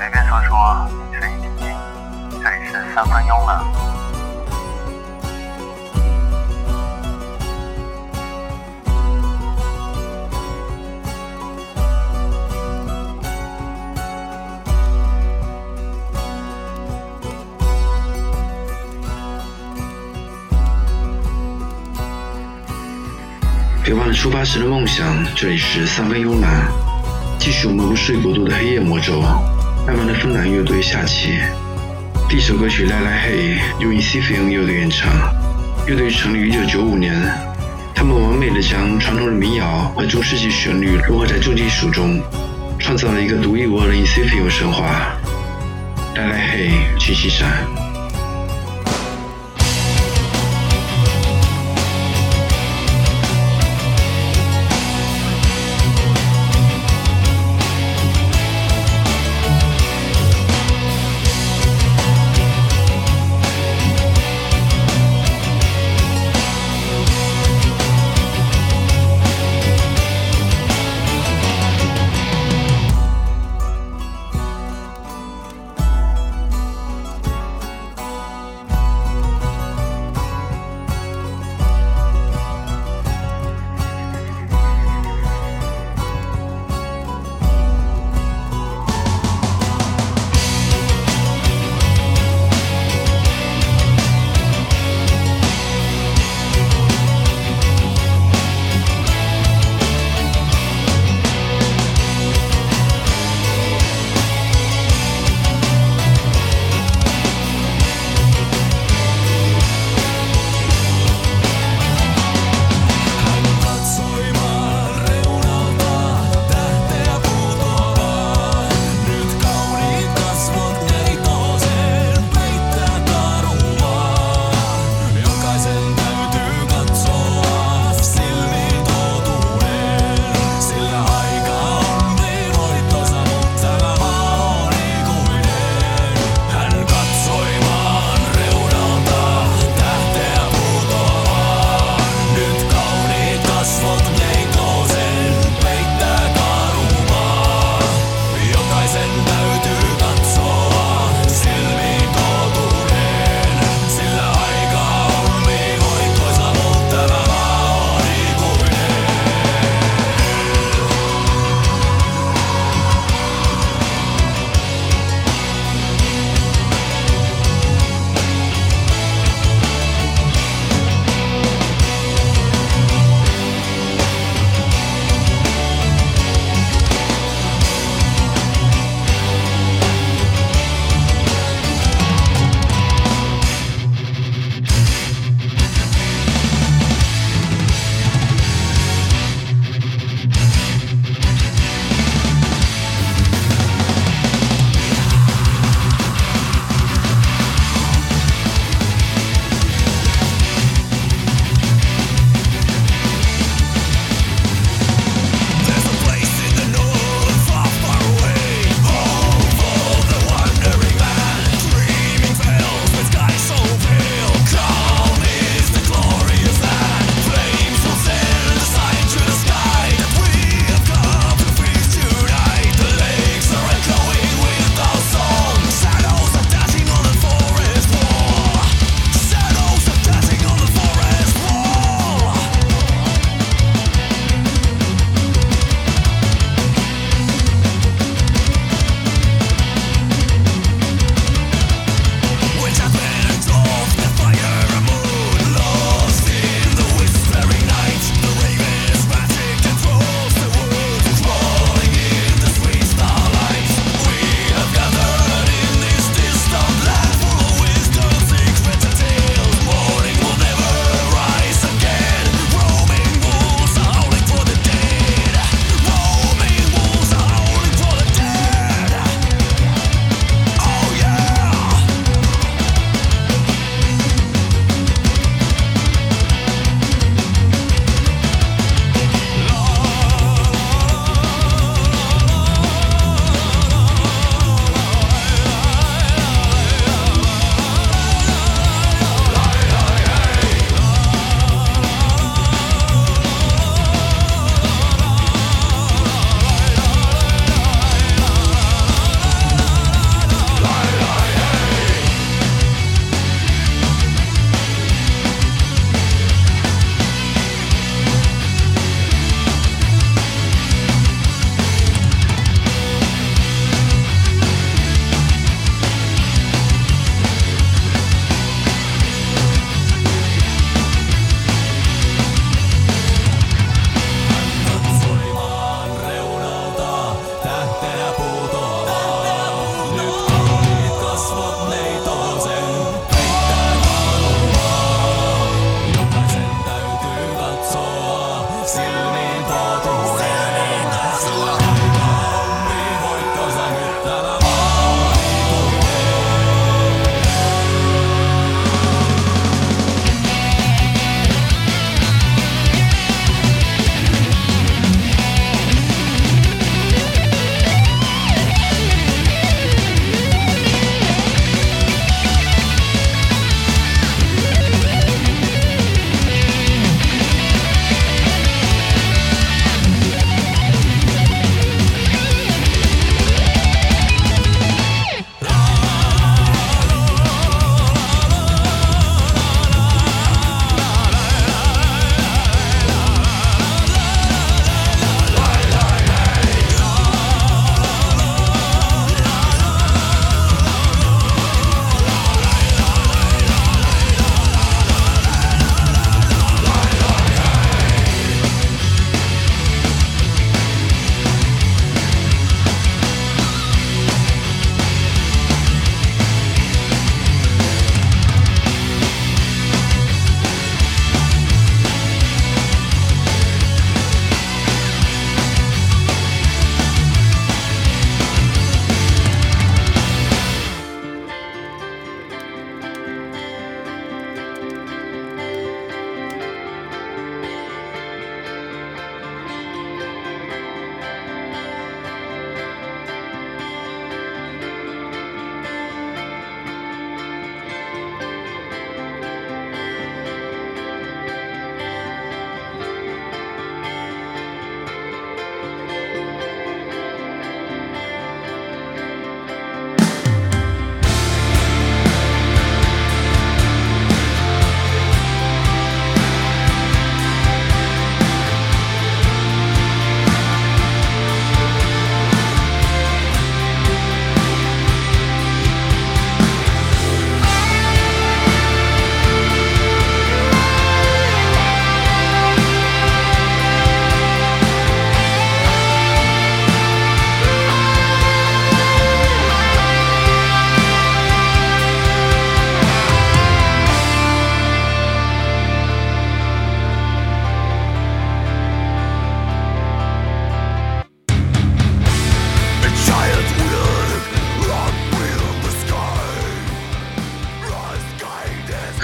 [0.00, 1.76] 随便说说，随意听听。
[2.42, 3.62] 这里是三分慵懒。
[23.84, 25.06] 别忘了出发时的梦想。
[25.36, 26.72] 这里是三分慵懒，
[27.38, 29.22] 继续我们不睡国度的黑夜魔咒。
[29.90, 31.40] 慢慢的芬兰乐队下期。
[32.28, 35.10] 第一首歌曲《来来嘿》由 i n s i f i n 乐队演唱。
[35.84, 37.12] 乐队成立于1995年，
[37.92, 42.22] 他们完美的将传统的民谣和中世纪旋律融合在重金属中，
[42.78, 45.16] 创造了一个独一无二的 i n s i f i n 神话。
[46.14, 47.89] 来来嘿，去西山。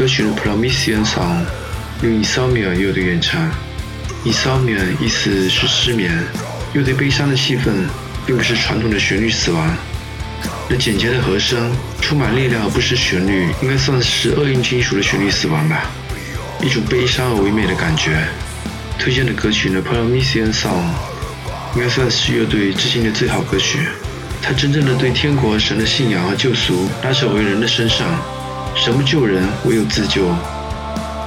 [0.07, 1.45] 歌曲的 Promethean Song
[2.01, 3.51] 由 Insomnia 乐队演唱。
[4.25, 6.17] Insomnia 意思是失眠，
[6.75, 7.73] 乐队悲伤的气氛
[8.25, 9.77] 并不是传统的旋律死亡。
[10.69, 15.91] 那简洁的和声，充满力量，而不失旋律，应该算是恶运金属的旋律死亡吧。
[16.63, 18.29] 一种悲伤而唯美的感觉。
[19.01, 20.71] 推荐的歌曲呢，《Promethean Song》
[21.75, 23.81] 应该算是乐队至今的最好歌曲。
[24.41, 28.07] 它真正的对天国神的信仰和救赎拉扯回人的身上。
[28.77, 30.23] 什么救人，唯有自救。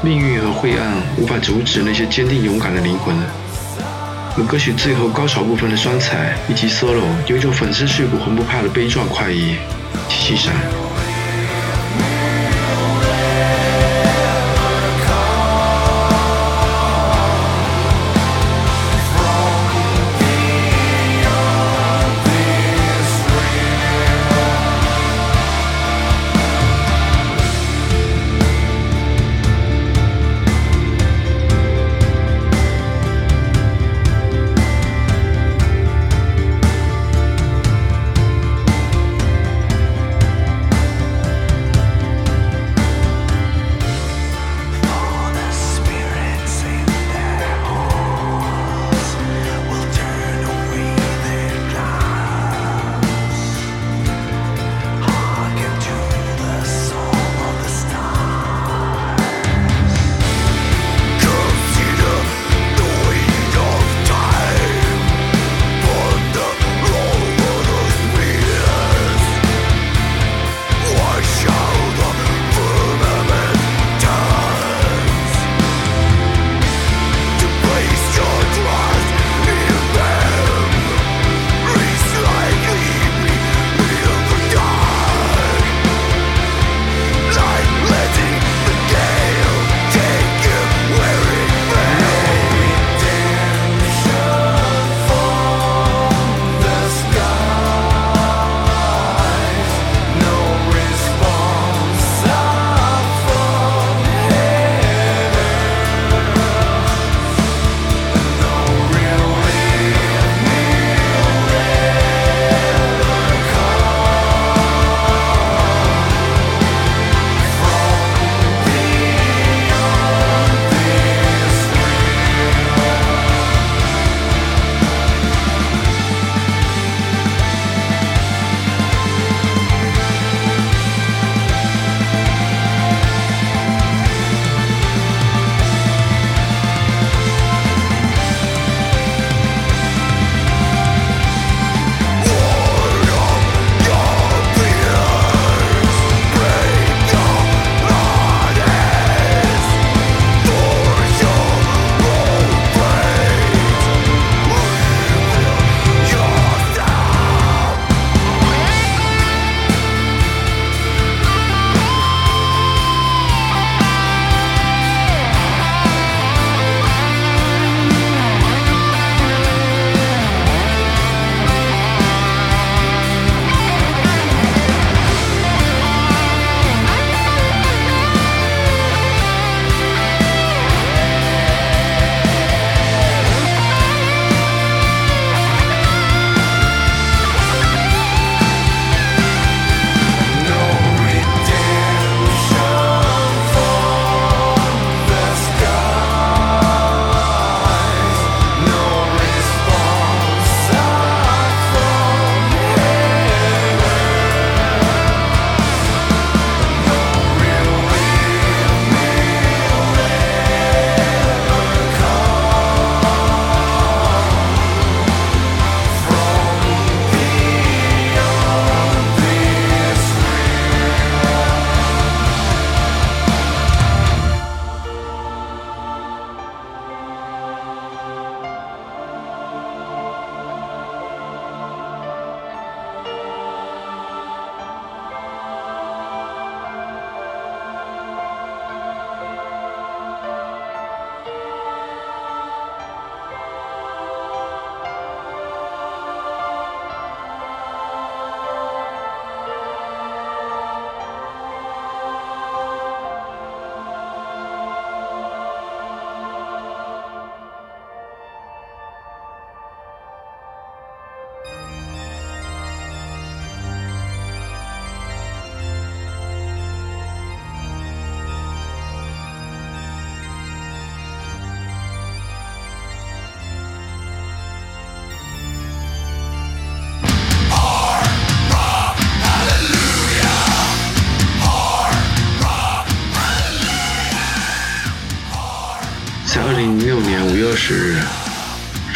[0.02, 3.16] 命运和晦暗无法阻止那些坚定勇敢的灵魂。
[4.38, 9.56] 而歌曲最后高潮部分的双踩以及 solo，有一种粉身碎骨魂不怕的悲壮快意，
[10.08, 10.79] 提起闪。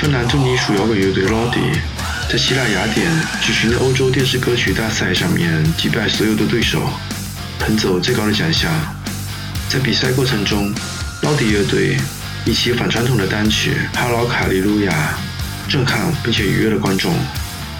[0.03, 1.79] 芬兰著名属摇滚乐队 Lodi
[2.29, 3.09] 在希腊雅典
[3.41, 6.89] 举行的欧洲电视歌曲大赛上面击败所有的对手，
[7.57, 8.69] 捧走最高的奖项。
[9.69, 10.69] 在比赛过程中
[11.21, 11.95] ，Lodi 乐队
[12.43, 15.17] 以其反传统的单曲《哈劳卡利路亚》
[15.71, 17.15] 震撼并且愉悦了观众，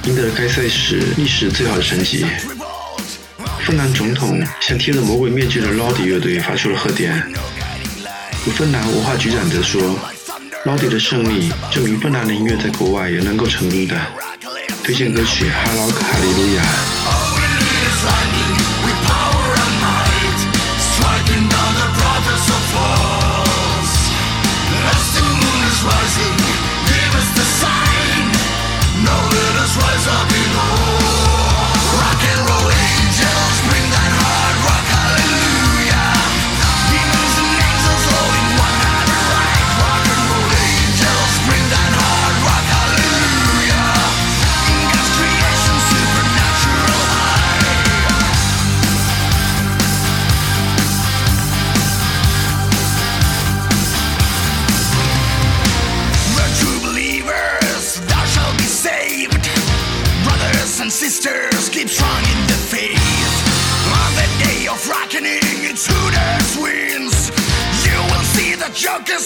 [0.06, 2.25] 赢得了该赛事历史最好的成绩。
[3.65, 7.22] 芬兰总统向贴着魔鬼面具的 Lodi 乐队发出了贺电。
[8.56, 10.00] 芬兰文化局长则说
[10.65, 14.00] 老底的胜利证明笨蛋的音乐在国外也能够成功的。
[14.82, 16.63] 推荐歌曲《哈劳卡利路亚》。
[68.84, 69.18] yo que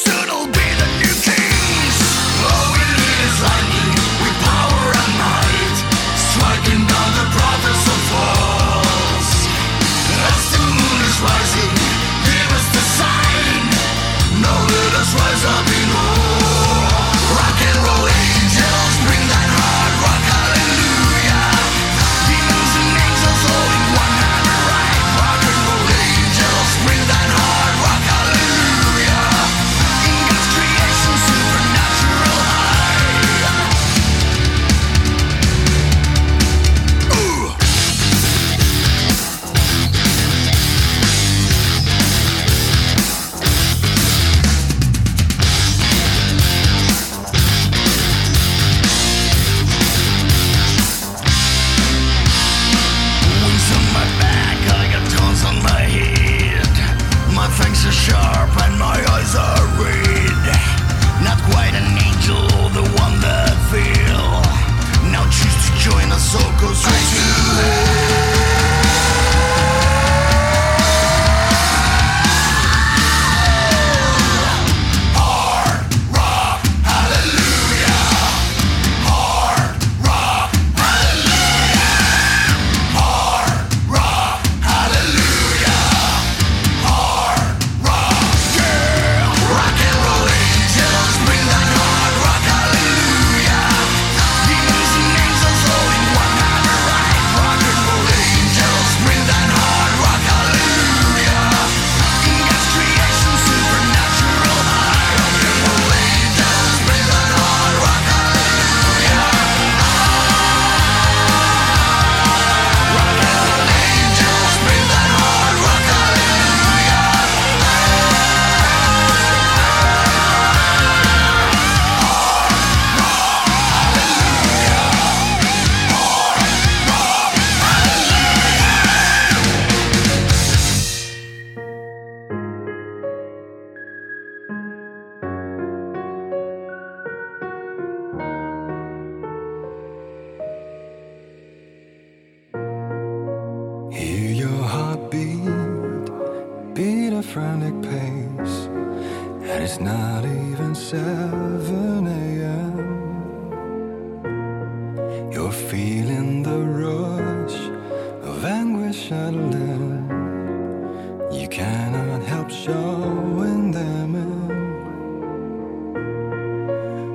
[161.37, 164.47] you cannot help showing them in.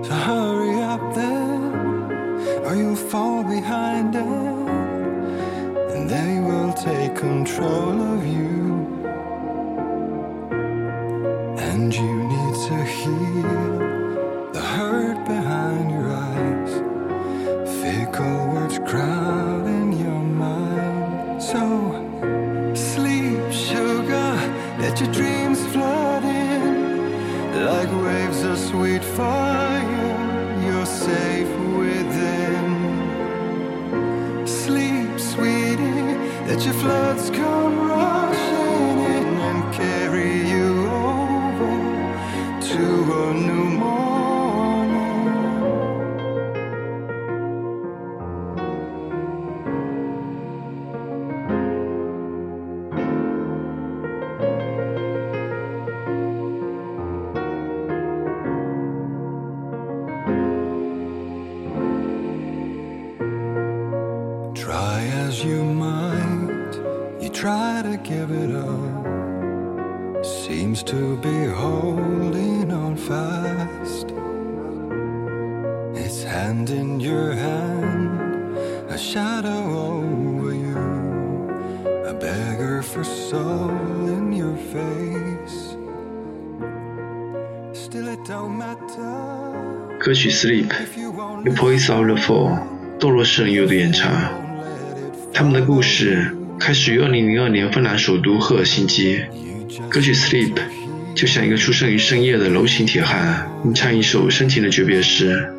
[0.04, 1.62] So hurry up then,
[2.64, 4.68] or you'll fall behind them
[5.92, 8.01] and they will take control
[76.62, 78.56] hand in your hand,
[78.88, 81.50] a shadow over you,
[82.06, 83.70] a beggar for soul
[84.06, 85.76] in your face.
[87.72, 90.68] Still, it don't matter 歌曲《Sleep》
[91.44, 92.58] 由 Police of the Fall
[93.00, 94.12] 堕落圣乐队演唱。
[95.32, 99.20] 他们的故事开始于2002年芬兰首都赫尔辛基。
[99.88, 100.54] 歌曲《Sleep》
[101.14, 105.52] 就像一个出生于深夜的柔情铁汉，吟唱一首深情的诀别诗。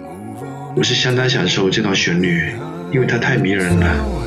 [0.76, 2.56] 我是相当享受这段旋律，
[2.92, 4.23] 因为它太迷人了。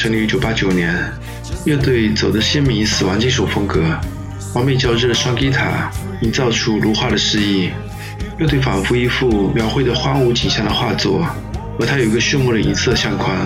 [0.00, 1.12] 成立于1989年，
[1.66, 3.82] 乐队走的鲜明死亡金属风格，
[4.54, 5.90] 完美交织的双吉他
[6.22, 7.68] 营造出如画的诗意。
[8.38, 11.28] 乐队仿佛一幅描绘的荒芜景象的画作，
[11.78, 13.36] 而它有一个炫目的银色相框，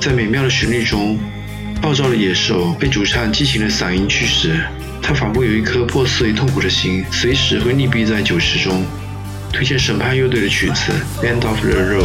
[0.00, 1.16] 在美妙的旋律中，
[1.80, 4.60] 暴躁的野兽被主唱激情的嗓音驱使，
[5.00, 8.84] 它他仿佛有一颗破碎痛苦的心，随时会溺毙在酒池中。
[9.50, 10.92] 推荐审判乐队的曲子
[11.24, 12.02] 《End of the Road》。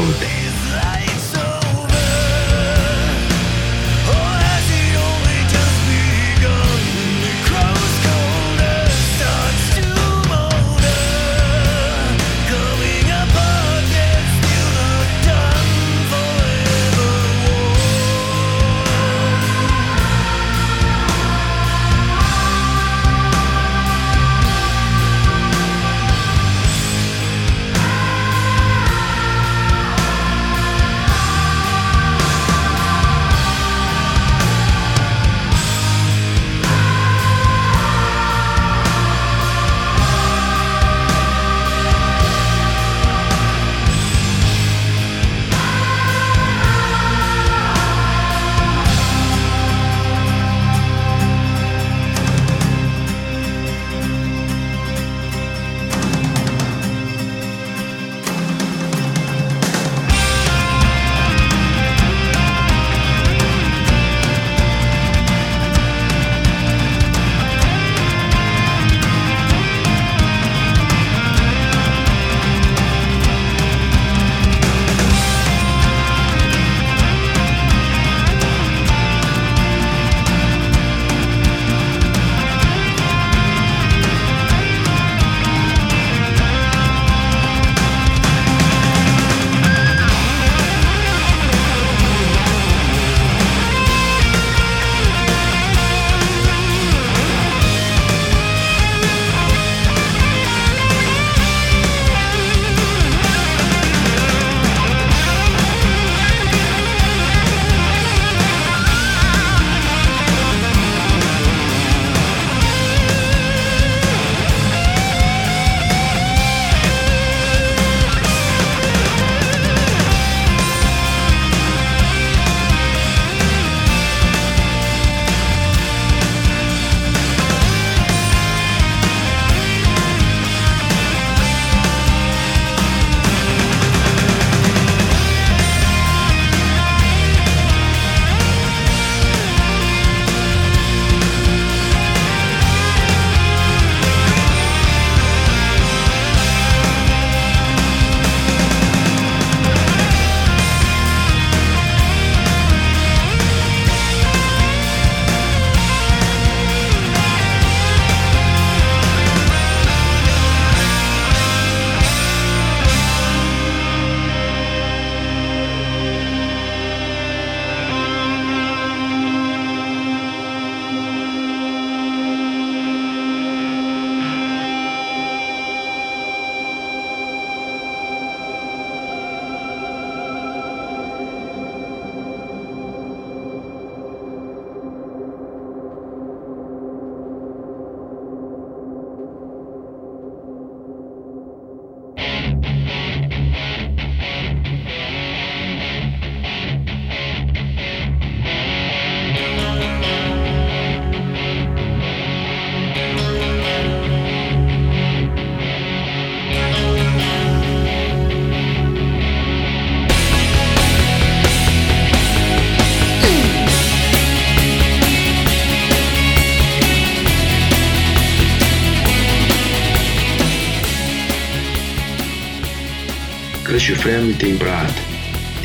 [223.74, 224.86] 歌曲 Flamed in Blood》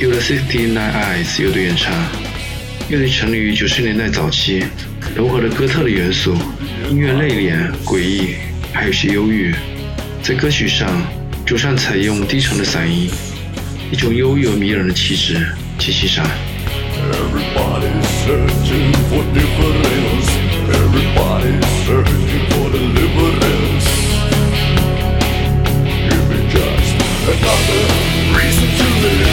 [0.00, 1.92] 由了 Sixty Nine Eyes 乐队演唱。
[2.88, 4.64] 乐队成立于九十年代早期，
[5.14, 6.34] 融合了哥特的元素，
[6.88, 8.36] 音乐内敛、诡异，
[8.72, 9.54] 还有些忧郁。
[10.22, 10.88] 在歌曲上，
[11.44, 13.10] 主唱采用低沉的嗓音，
[13.92, 15.46] 一种优越迷人的气质，
[15.78, 16.24] 请欣赏。
[17.12, 20.30] Everybody's searching for difference.
[20.72, 22.27] Everybody's searching
[27.28, 27.82] another
[28.32, 29.28] reason to live.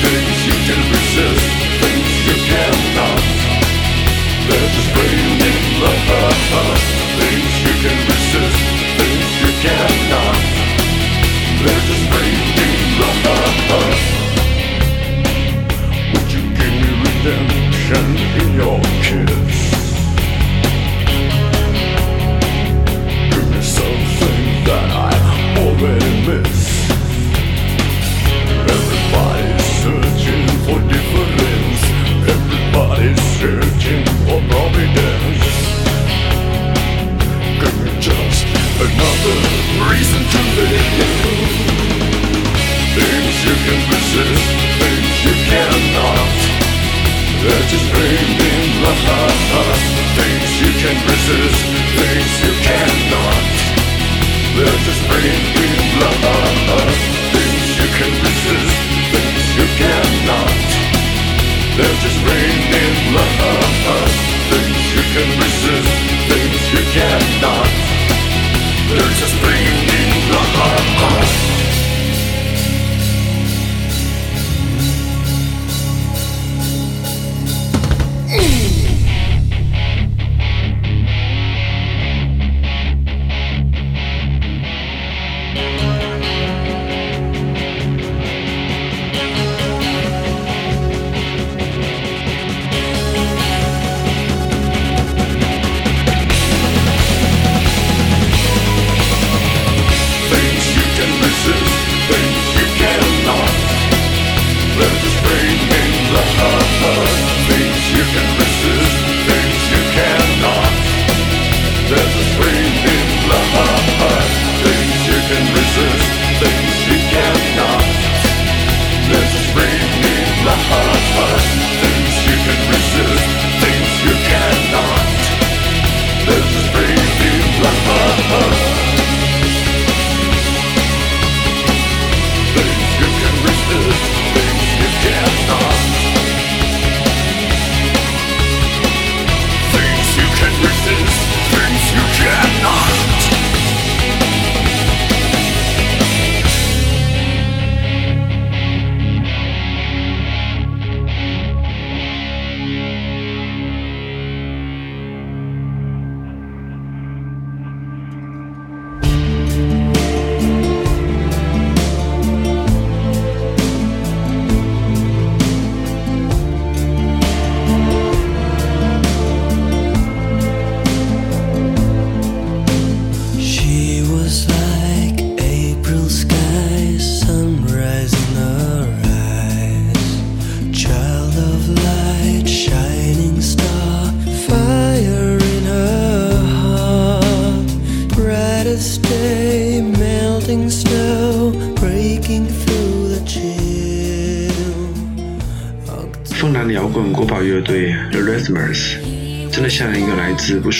[0.00, 1.44] Things you can resist,
[1.82, 3.20] things you cannot.
[4.48, 6.08] There's a strain in love.
[7.20, 8.58] Things you can resist,
[8.96, 10.38] things you cannot.
[11.64, 11.92] Love.
[16.12, 18.04] Would you give me redemption
[18.40, 19.43] in your kiss?
[26.26, 26.54] Everybody's
[29.84, 31.82] searching for difference.
[32.24, 34.40] Everybody's searching for
[38.00, 38.46] just
[38.80, 39.36] another
[39.92, 41.52] reason to live.
[42.96, 44.48] Things you can resist,
[44.80, 46.32] things you cannot.
[47.42, 49.43] They're just dreaming life.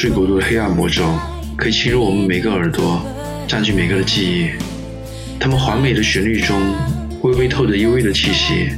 [0.05, 1.03] 来自不睡国度的黑暗魔咒，
[1.57, 3.03] 可以侵入我们每个耳朵，
[3.49, 4.51] 占据每个的记忆。
[5.41, 6.61] 他们华美的旋律中，
[7.23, 8.69] 微微透着幽微的气息，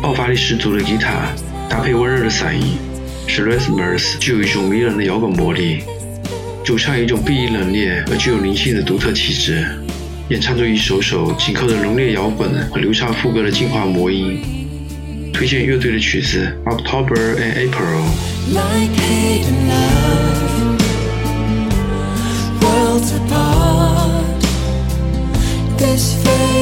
[0.00, 1.32] 爆发力十足的吉他
[1.68, 2.78] 搭配温热的嗓音，
[3.26, 5.80] 使 Rasmus 具有一种迷人的摇滚魔力。
[6.64, 9.66] 主唱有一种碧冷冽而具有灵性的独特气质，
[10.28, 14.40] 演唱着一首首紧扣着浓烈摇滚和流畅副歌的进化魔音。
[15.32, 18.04] 推荐乐队的曲子《October and April》。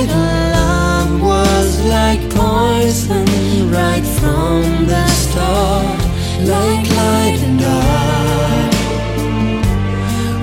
[0.08, 3.26] Love was like poison
[3.70, 6.00] right from the start,
[6.40, 8.72] like light and dark,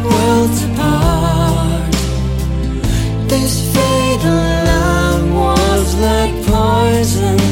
[0.05, 1.93] worlds apart.
[3.29, 7.42] This fatal love was like poison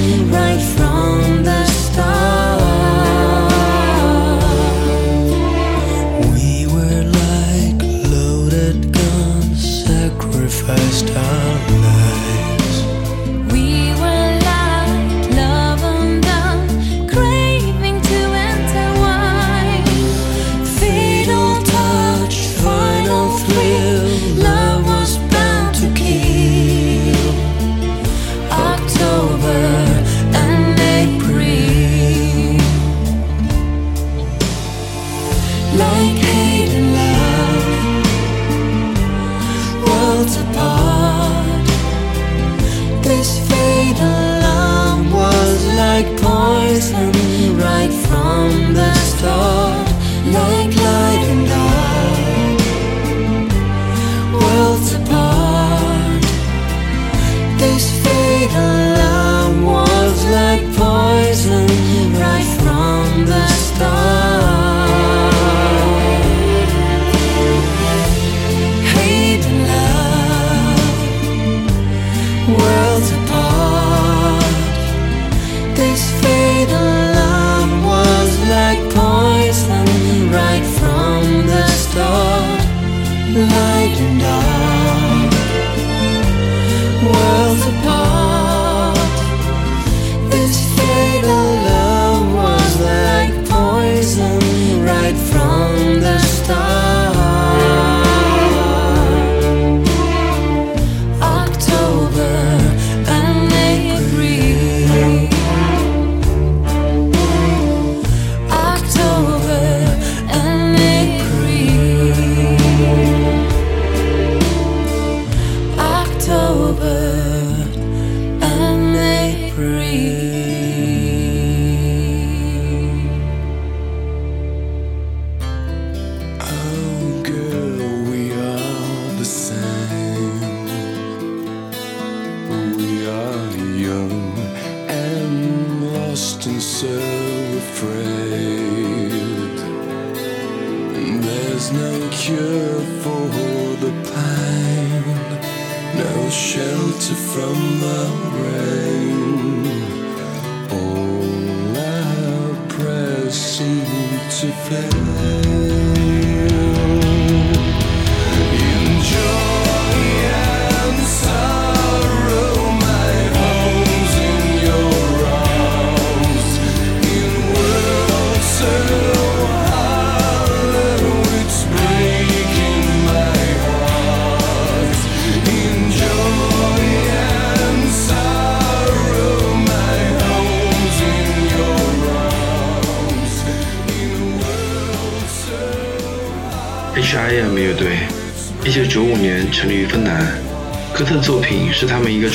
[43.21, 44.30] Is fading.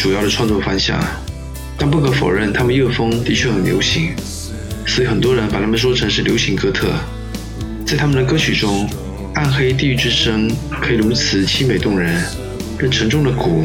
[0.06, 1.04] 主要的创作方向，
[1.76, 4.14] 但不可否认，他们乐风的确很流行，
[4.86, 6.92] 所以很多人把他们说成是流行哥特。
[7.84, 8.88] 在他们的歌曲中，
[9.34, 10.48] 暗黑地狱之声
[10.80, 12.22] 可以如此凄美动人，
[12.78, 13.64] 任沉重的鼓、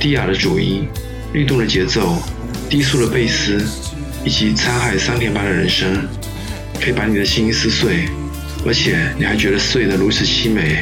[0.00, 0.84] 低哑的主音、
[1.32, 2.20] 律动的节奏、
[2.68, 3.64] 低速的贝斯，
[4.24, 6.08] 以及沧海桑田般的人声，
[6.82, 8.08] 可以把你的心撕碎。
[8.66, 10.80] 而且你还觉得碎得如此凄美。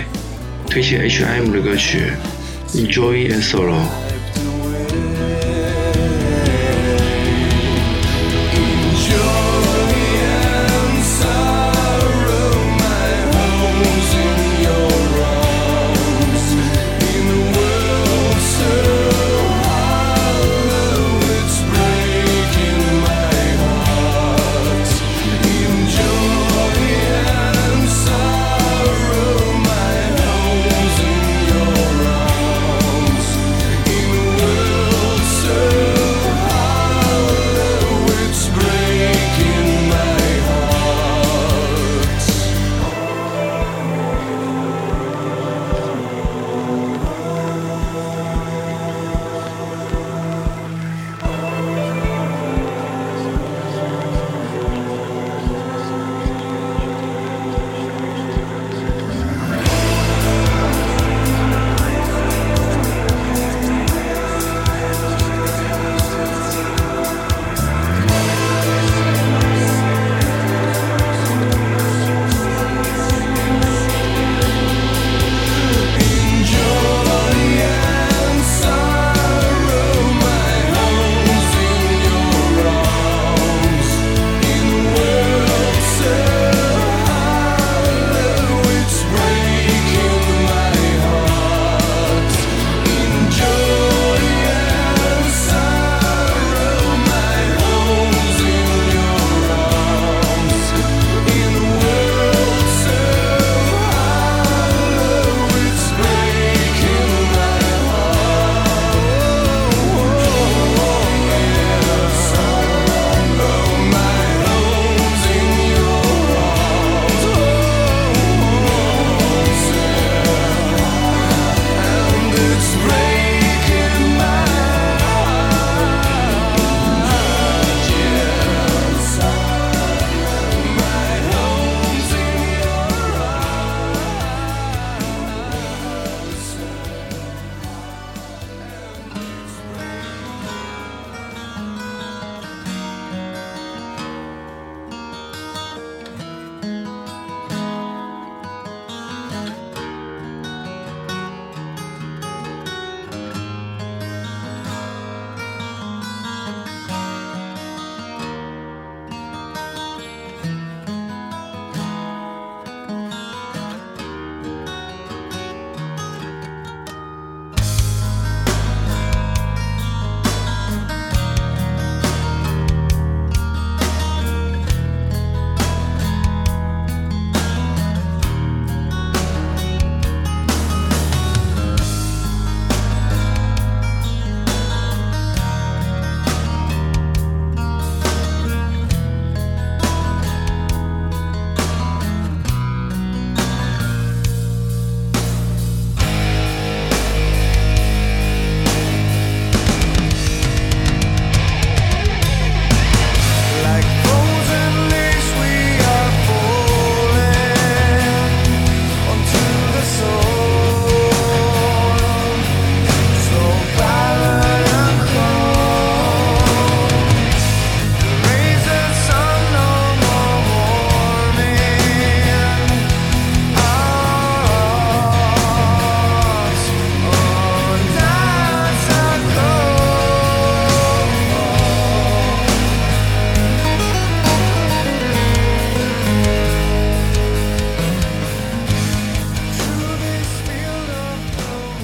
[0.70, 1.98] 推荐 H.M 的歌曲
[2.78, 3.74] 《Enjoy and Solo》。
[3.76, 4.05] Sorrow,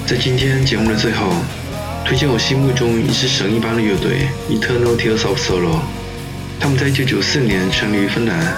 [0.05, 1.31] 在今天节目的最后，
[2.03, 5.79] 推荐我心目中一支神一般的乐队 Eternal Tears of Sorrow。
[6.59, 8.53] 他们在1994年成立于芬兰，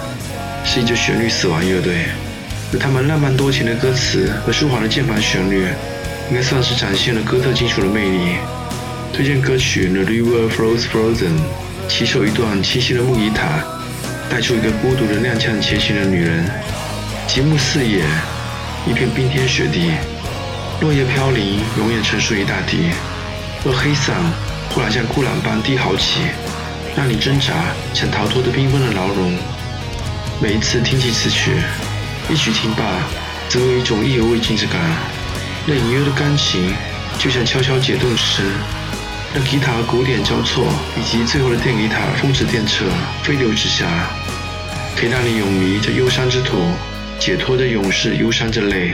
[0.66, 2.06] 是一支旋律死亡乐队。
[2.74, 5.68] 而他们浪漫多情的歌词和舒缓的键盘旋律，
[6.30, 8.38] 应该算是展现了哥特金属的魅力。
[9.14, 11.38] 推荐歌曲《The River Flows Frozen》，
[11.88, 13.64] 起首一段清晰的木吉他，
[14.30, 16.44] 带出一个孤独的踉跄前行的女人。
[17.28, 18.04] 极目四野，
[18.88, 19.92] 一片冰天雪地，
[20.82, 22.90] 落叶飘零，永远沉睡于大地。
[23.64, 24.12] 若黑嗓
[24.70, 26.20] 忽然像孤狼般低嚎起，
[26.96, 27.54] 让你挣扎，
[27.94, 29.38] 想逃脱这冰封的牢笼。
[30.42, 31.52] 每一次听起此曲，
[32.30, 32.84] 一曲听罢，
[33.48, 34.80] 总有一种意犹未尽之感。
[35.66, 36.76] 那隐约的钢琴，
[37.18, 38.46] 就像悄悄解冻之声。
[39.34, 40.66] 让吉他和鼓点交错，
[40.98, 42.84] 以及最后的电吉他风驰电掣、
[43.24, 43.86] 飞流直下，
[44.96, 46.58] 可以让你永离这忧伤之土，
[47.20, 48.94] 解脱这永世忧伤之泪。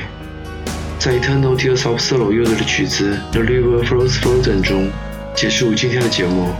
[1.03, 4.87] 在 Eternal Tears of Sorrow 乐队的曲子《The River Flows Frozen》中，
[5.35, 6.53] 结束今天的节目。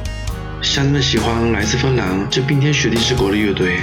[0.64, 3.76] 相当的喜欢来自芬兰这冰天雪地之国的乐队，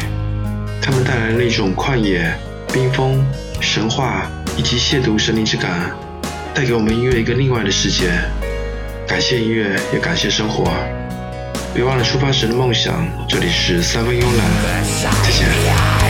[0.82, 2.36] 他们带来的那种旷野、
[2.72, 3.24] 冰封、
[3.60, 5.92] 神话以及亵渎神灵之感，
[6.52, 8.10] 带给我们音乐一个另外的世界。
[9.06, 10.74] 感谢音乐，也感谢生活。
[11.72, 13.06] 别忘了出发时的梦想。
[13.28, 14.84] 这里是三分慵懒，
[15.22, 16.07] 再见。